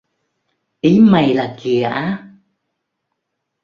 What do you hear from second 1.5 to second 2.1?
kìa á